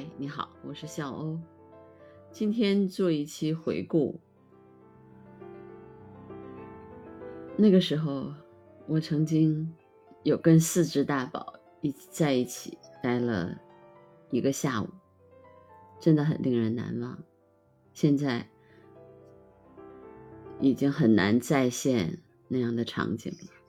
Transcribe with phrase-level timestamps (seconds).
[0.00, 1.38] 嗨，你好，我是笑欧。
[2.32, 4.18] 今天做一期回顾。
[7.54, 8.32] 那个时候，
[8.86, 9.70] 我曾经
[10.22, 13.60] 有跟四只大宝一在一起待了
[14.30, 14.88] 一个下午，
[16.00, 17.22] 真的很令人难忘。
[17.92, 18.48] 现在
[20.60, 23.59] 已经很难再现那样的场景了。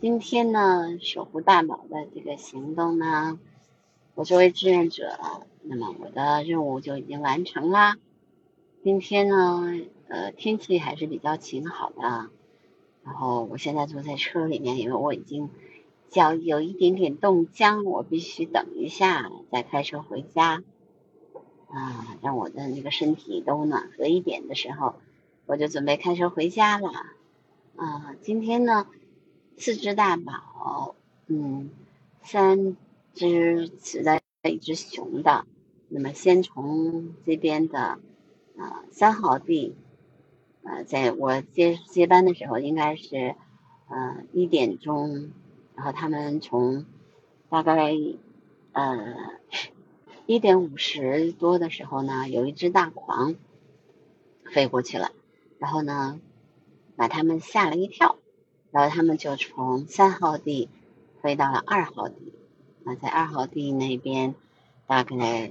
[0.00, 3.38] 今天呢，守护大宝的这个行动呢，
[4.14, 5.18] 我作为志愿者，
[5.60, 7.98] 那么我的任务就已经完成啦。
[8.82, 12.30] 今天呢，呃，天气还是比较晴好的，
[13.04, 15.50] 然后我现在坐在车里面，因为我已经
[16.08, 20.62] 脚有一点点冻僵，我必须等一下再开车回家。
[21.68, 24.94] 啊，让我的那个身体都暖和一点的时候，
[25.44, 26.88] 我就准备开车回家了。
[27.76, 28.86] 啊，今天呢。
[29.60, 30.94] 四只大宝，
[31.26, 31.68] 嗯，
[32.22, 32.78] 三
[33.12, 35.44] 只雌的，一只雄的。
[35.90, 38.00] 那么先从这边的
[38.56, 39.76] 啊三号地，
[40.62, 43.34] 呃，在我接接班的时候应该是
[43.88, 45.30] 呃一点钟，
[45.74, 46.86] 然后他们从
[47.50, 47.92] 大概
[48.72, 49.14] 呃
[50.24, 53.34] 一点五十多的时候呢，有一只大狂
[54.46, 55.12] 飞过去了，
[55.58, 56.18] 然后呢
[56.96, 58.16] 把他们吓了一跳。
[58.72, 60.68] 然后他们就从三号地
[61.20, 62.32] 飞到了二号地，
[62.84, 64.36] 那在二号地那边
[64.86, 65.50] 大概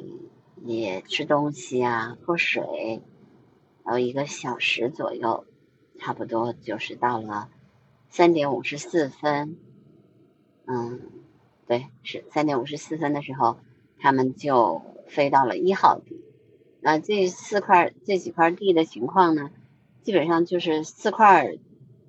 [0.63, 3.01] 也吃东西啊、喝水，
[3.83, 5.45] 然后一个小时左右，
[5.99, 7.49] 差不多就是到了
[8.09, 9.57] 三点五十四分，
[10.65, 11.01] 嗯，
[11.67, 13.59] 对，是三点五十四分的时候，
[13.97, 16.23] 他们就飞到了一号地。
[16.79, 19.51] 那这四块这几块地的情况呢，
[20.03, 21.57] 基本上就是四块。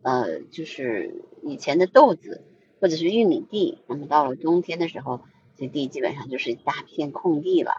[0.02, 2.42] 呃，就是以前的豆子
[2.80, 5.20] 或者是玉米地，那么到了冬天的时候，
[5.56, 7.72] 这地基本上就是一大片空地了。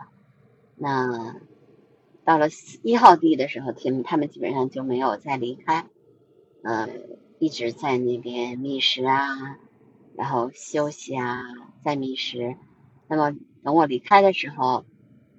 [0.76, 1.36] 那
[2.24, 2.50] 到了
[2.84, 5.88] 一号地的时候，他们他们基本上就没有再离开，
[6.62, 6.88] 呃，
[7.40, 9.58] 一直在那边觅食啊，
[10.16, 11.42] 然后休息啊，
[11.84, 12.56] 再觅食。
[13.08, 14.86] 那么等我离开的时候，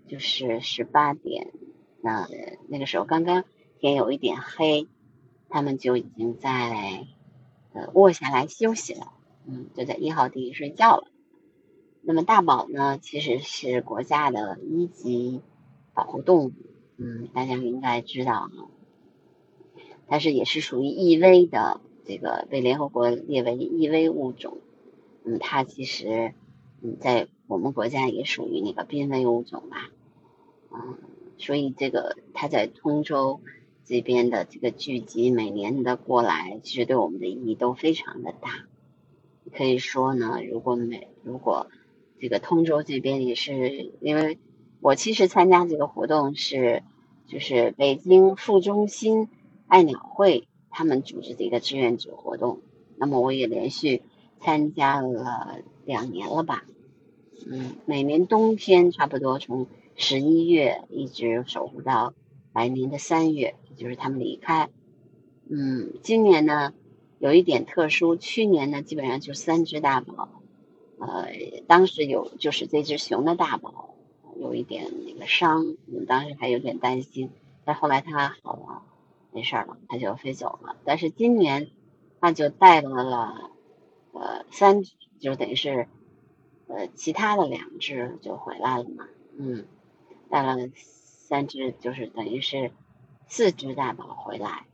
[0.09, 1.53] 就是十八点，
[2.01, 2.29] 那
[2.67, 3.45] 那个时候刚刚
[3.79, 4.89] 天有一点黑。
[5.53, 7.07] 他们就已经在
[7.75, 9.13] 呃卧下来休息了，
[9.47, 11.09] 嗯，就在一号地睡觉了。
[12.01, 15.43] 那么大宝呢，其实是国家的一级
[15.93, 16.53] 保护动物，
[16.97, 18.51] 嗯，大家应该知道，
[20.07, 24.57] 但是也是属于易危的，这个被联合国列为易危物种。
[25.25, 26.33] 嗯，它其实
[26.81, 29.91] 嗯在我们国家也属于那个濒危物种吧，
[30.73, 30.97] 嗯，
[31.37, 33.43] 所以这个它在通州。
[33.84, 38.66] 这边的这个聚集，每年的过来，其实对我们的意义都非常的大。
[39.53, 41.66] 可以说呢，如果每如果
[42.20, 44.38] 这个通州这边也是，因为
[44.81, 46.84] 我其实参加这个活动是，
[47.26, 49.28] 就是北京副中心
[49.66, 52.60] 爱鸟会他们组织的一个志愿者活动，
[52.97, 54.03] 那么我也连续
[54.41, 56.64] 参加了两年了吧。
[57.50, 59.66] 嗯，每年冬天差不多从
[59.97, 62.14] 十一月一直守护到。
[62.54, 64.71] 来年的三月，就是他们离开。
[65.49, 66.72] 嗯，今年呢
[67.19, 70.43] 有一点特殊，去年呢基本上就三只大宝，
[70.99, 71.33] 呃，
[71.66, 73.94] 当时有就是这只熊的大宝
[74.37, 77.31] 有一点那个伤，我们当时还有点担心，
[77.65, 78.82] 但后来它好了，
[79.32, 80.77] 没事了，它就飞走了。
[80.84, 81.71] 但是今年
[82.21, 83.50] 那就带了了
[84.12, 84.82] 呃三，
[85.19, 85.88] 就等于是
[86.69, 89.65] 呃其他的两只就回来了嘛，嗯，
[90.31, 90.71] 带了。
[91.25, 92.72] 三只就是等于是
[93.34, 94.66] 四只大宝回来，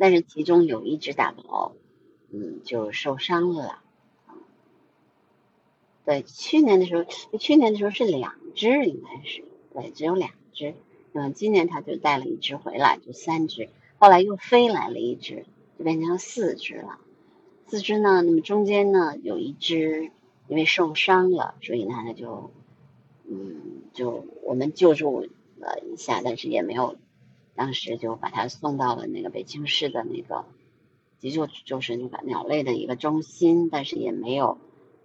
[0.00, 1.74] 但是其中有一只大宝，
[2.30, 3.82] 嗯，就受伤了。
[6.06, 7.04] 对，去年的时候，
[7.38, 9.44] 去年的时候是两只，应该是
[9.74, 10.74] 对，只有两只。
[11.12, 13.68] 那么今年他就带了一只回来，就三只。
[13.98, 15.44] 后来又飞来了一只，
[15.76, 16.98] 就变成四只了。
[17.66, 20.10] 四只呢，那么中间呢有一只
[20.46, 22.50] 因为受伤了，所以呢他就。
[23.30, 26.96] 嗯，就我们救助了一下，但是也没有，
[27.54, 30.44] 当时就把它送到了那个北京市的那个
[31.18, 34.58] 急救，就是那个鸟类的一个中心，但是也没有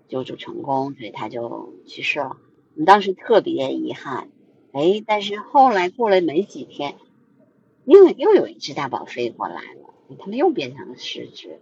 [0.07, 2.37] 救助成功，所以它就去世了。
[2.73, 4.29] 我们当时特别遗憾，
[4.71, 6.95] 哎，但是后来过了没几天，
[7.85, 11.59] 又又有一只大宝飞过来了，它们又变成了十只，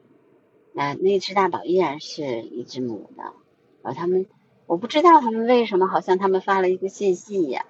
[0.74, 3.34] 那那只大宝依然是一只母的，
[3.82, 4.26] 而它们。
[4.68, 7.66] 我不知道他们为什么，好像他们发了一个信息呀，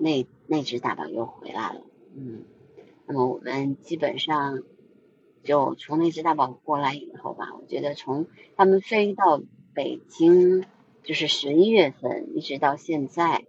[0.00, 1.80] 那那只大宝又回来了，
[2.14, 2.44] 嗯，
[3.06, 4.62] 那么我们基本上
[5.42, 9.40] 就从那只大宝过来以后吧，我觉得从他们飞到
[9.72, 10.62] 北京
[11.04, 13.46] 就是十一月份一直到现在，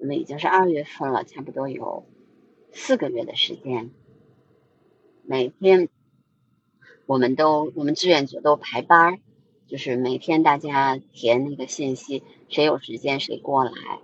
[0.00, 2.04] 那么已经是二月份了，差不多有
[2.72, 3.92] 四个月的时间。
[5.22, 5.88] 每天
[7.06, 9.20] 我们都我们志愿者都排班儿，
[9.68, 14.00] 就是每天大家填那个信息，谁有时间谁过来。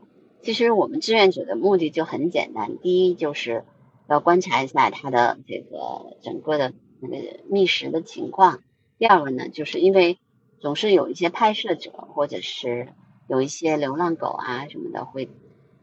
[0.46, 3.64] 其实我们志愿者的目的就很简单，第一就是
[4.08, 8.62] 要观察一下他的这个整个的那个觅食的情况。
[8.96, 10.20] 第二个呢，就是因为
[10.60, 12.92] 总是有一些拍摄者或者是
[13.28, 15.28] 有一些流浪狗啊什么的会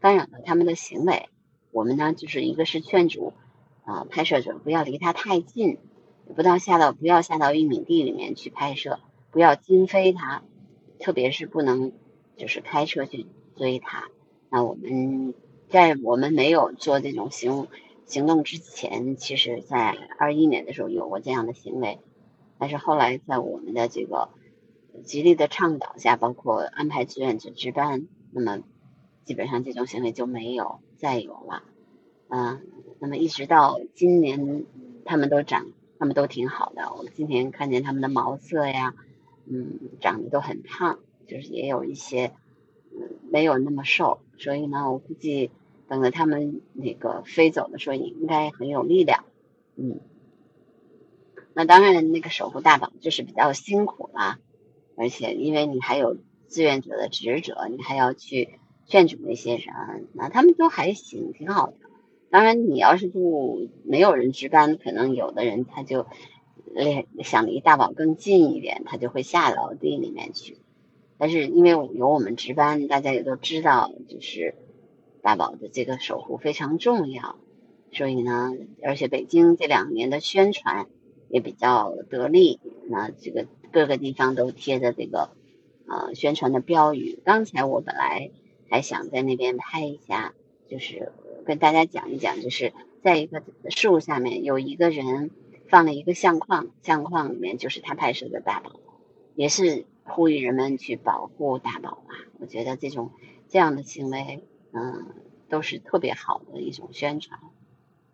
[0.00, 1.28] 干扰到他们的行为，
[1.70, 3.34] 我们呢就是一个是劝阻
[3.84, 5.76] 啊拍摄者不要离它太近，
[6.34, 8.98] 不到下到不要下到玉米地里面去拍摄，
[9.30, 10.42] 不要惊飞它，
[10.98, 11.92] 特别是不能
[12.38, 13.26] 就是开车去
[13.56, 14.08] 追它。
[14.54, 15.34] 那我们
[15.68, 17.66] 在我们没有做这种行
[18.06, 21.98] 行动之前，其实，在二一年的时候有过这样的行为，
[22.56, 24.28] 但是后来在我们的这个
[25.02, 28.62] 极力的倡导下，包括安排志愿者值班，那么
[29.24, 31.64] 基本上这种行为就没有再有了。
[32.28, 32.64] 嗯，
[33.00, 34.66] 那么一直到今年，
[35.04, 35.66] 他们都长，
[35.98, 36.94] 他们都挺好的。
[36.96, 38.94] 我今天看见他们的毛色呀，
[39.46, 42.30] 嗯，长得都很胖，就是也有一些。
[43.34, 45.50] 没有那么瘦，所以呢，我估计
[45.88, 49.24] 等着他们那个飞走的时候，应该很有力量。
[49.74, 49.98] 嗯，
[51.52, 54.38] 那当然，那个守护大宝就是比较辛苦啦，
[54.96, 56.16] 而且因为你还有
[56.46, 61.74] 志愿者的职责，你还要去劝阻那些人，那他们都还行，挺好的。
[62.30, 66.06] 当然，你要是不没有人值班，可能有的人他就
[67.24, 70.56] 想离大宝更近一点，他就会下到地里面去。
[71.16, 74.56] 但是因为有我们值班，大家也都知道，就是
[75.22, 77.36] 大宝的这个守护非常重要，
[77.92, 78.52] 所以呢，
[78.82, 80.86] 而且北京这两年的宣传
[81.28, 82.58] 也比较得力，
[82.88, 85.30] 那这个各个地方都贴着这个
[85.86, 87.20] 呃宣传的标语。
[87.24, 88.30] 刚才我本来
[88.68, 90.34] 还想在那边拍一下，
[90.68, 91.12] 就是
[91.46, 92.72] 跟大家讲一讲，就是
[93.04, 93.40] 在一个
[93.70, 95.30] 树下面有一个人
[95.68, 98.72] 放了一个相框，相框里面就是他拍摄的大宝，
[99.36, 99.86] 也是。
[100.06, 102.12] 呼吁人们去保护大宝啊！
[102.38, 103.10] 我觉得这种
[103.48, 105.06] 这样的行为，嗯，
[105.48, 107.40] 都是特别好的一种宣传，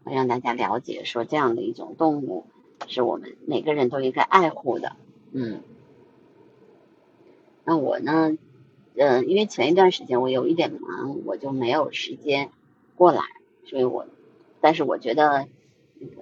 [0.05, 2.47] 让大家了解说这样的一种动物
[2.87, 4.95] 是我们每个人都应该爱护的。
[5.33, 5.63] 嗯，
[7.65, 8.39] 那我呢，
[8.95, 12.51] 嗯，因为前一段时间我有一点忙，我就没有时间
[12.95, 13.23] 过来，
[13.65, 14.07] 所以我，
[14.61, 15.49] 但是我觉得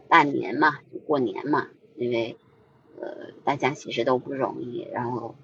[0.09, 2.37] 大年嘛，就过年嘛，因为
[2.99, 5.35] 呃，大家其实都不容易，然后。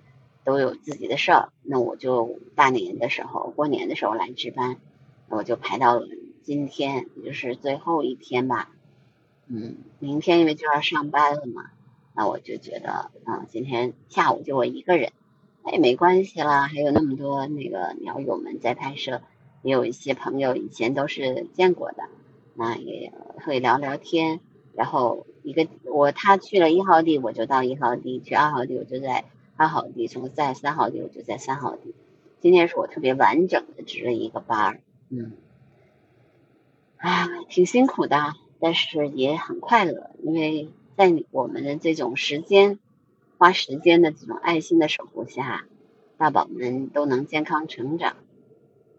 [0.45, 4.77] 都有自己的事儿，那我就大年的时候、过年的时候来值班，
[5.29, 6.07] 我就排到了
[6.43, 8.71] 今天，也就是最后一天吧。
[9.47, 11.71] 嗯，明天因为就要上班了嘛，
[12.15, 15.13] 那我就觉得，嗯，今天下午就我一个人，
[15.65, 19.23] 那也没关系啦，还有那么多那个鸟友们在拍摄，
[19.63, 22.05] 也有一些朋友以前都是见过的，
[22.55, 23.13] 那也
[23.45, 24.41] 会聊聊天。
[24.75, 29.25] 然后一个我他去了一号地，我就到一号地；去二号地，我就在。
[29.57, 31.95] 二号地从在三号地，我就在三号地。
[32.41, 35.33] 今天是我特别完整的值了一个班，嗯，
[36.97, 42.79] 啊，挺辛苦的，但是也很快乐，因为在我们的这种时间
[43.39, 45.65] 花时间的这种爱心的守护下，
[46.19, 48.17] 大宝们都能健康成长。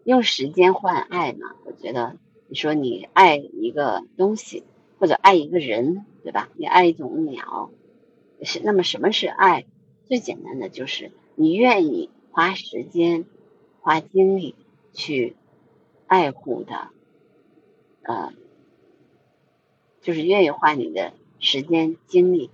[0.04, 2.16] 用时间换爱嘛，我觉得
[2.48, 4.64] 你说你爱一个东西
[4.98, 6.48] 或者爱一个人，对吧？
[6.54, 7.70] 你爱一种鸟，
[8.42, 9.66] 是那么什么是爱？
[10.08, 13.24] 最简单的就是你愿意花时间、
[13.80, 14.54] 花精力
[14.92, 15.34] 去
[16.06, 16.90] 爱护的，
[18.02, 18.32] 呃，
[20.00, 22.50] 就是愿意花你的时间、精力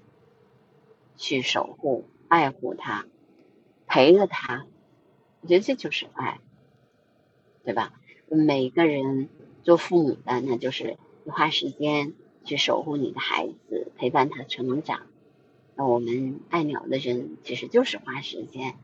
[1.16, 3.06] 去守护、爱护他，
[3.87, 4.66] 陪着他。
[5.42, 6.40] 我觉得这就是爱，
[7.64, 7.92] 对吧？
[8.28, 9.28] 每个人
[9.62, 15.06] 做父母的，那就是花时间去守护你的孩子，陪伴他成长。
[15.74, 18.74] 那我们爱鸟的人，其实就是花时间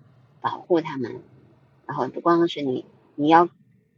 [0.40, 1.21] 保护它们，
[1.87, 3.49] 然后不光是你，你要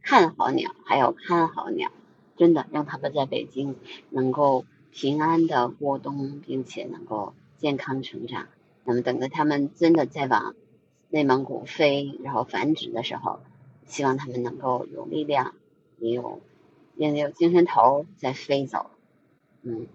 [0.01, 1.91] 看好鸟，还要看好鸟，
[2.35, 3.75] 真的让它们在北京
[4.09, 8.47] 能够平安的过冬，并且能够健康成长。
[8.83, 10.55] 那么等着它们真的再往
[11.09, 13.39] 内蒙古飞，然后繁殖的时候，
[13.85, 15.53] 希望它们能够有力量，
[15.97, 16.41] 也有
[16.95, 18.91] 也有精神头再飞走。
[19.61, 19.87] 嗯，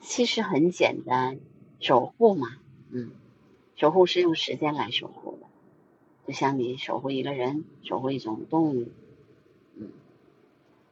[0.00, 1.40] 其实很简单。
[1.80, 2.48] 守护嘛，
[2.90, 3.10] 嗯，
[3.76, 5.46] 守护是用时间来守护的，
[6.26, 8.88] 就像你守护一个人，守护一种动物，
[9.76, 9.90] 嗯，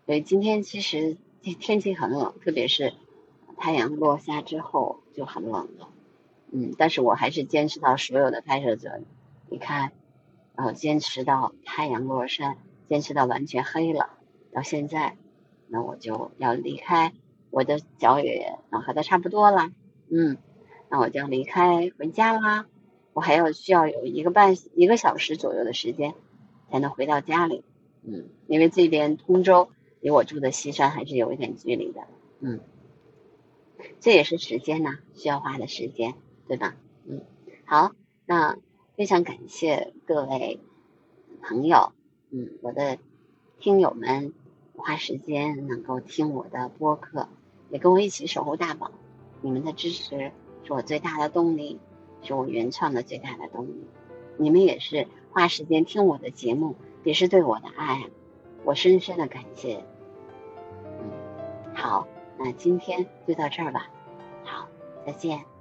[0.07, 2.95] 所以今天其实天气很冷，特别是
[3.57, 5.89] 太阳落下之后就很冷了，
[6.51, 9.01] 嗯，但是我还是坚持到所有的拍摄者
[9.49, 9.93] 离开，
[10.55, 14.11] 然后坚持到太阳落山，坚持到完全黑了，
[14.53, 15.17] 到现在，
[15.69, 17.13] 那我就要离开，
[17.51, 19.71] 我的脚也暖和的差不多了，
[20.09, 20.37] 嗯，
[20.95, 22.67] 那我就要离开回家啦。
[23.15, 26.15] 我还要需要有一个半一个小时左右的时间
[26.71, 27.65] 才能回到家里，
[28.05, 29.71] 嗯，因为这边通州
[30.01, 32.03] 离我住的西山还是有一点距离的，
[32.39, 32.61] 嗯，
[33.99, 36.15] 这也是时间呐，需要花的时间，
[36.47, 36.77] 对吧？
[37.09, 37.23] 嗯，
[37.65, 37.91] 好，
[38.25, 38.57] 那。
[38.97, 40.61] 非常感谢各位
[41.43, 41.93] 朋友，
[42.31, 42.97] 嗯，我的
[43.59, 44.33] 听友们
[44.77, 47.29] 花时间能够听我的播客，
[47.71, 48.93] 也跟我一起守候大宝。
[49.43, 50.31] 你们的支持
[50.65, 51.79] 是我最大的动力，
[52.23, 53.87] 是我原创的最大的动力。
[54.37, 58.07] 你们也是花时间听我的节目，也是对我的爱，
[58.65, 59.85] 我深深的感谢。
[61.01, 61.11] 嗯，
[61.75, 63.89] 好，那今天就到这儿吧。
[64.43, 64.67] 好，
[65.07, 65.54] 再见。